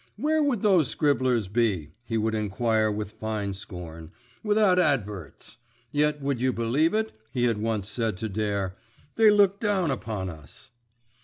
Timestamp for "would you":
6.21-6.51